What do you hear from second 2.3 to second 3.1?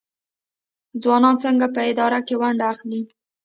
ونډه اخلي؟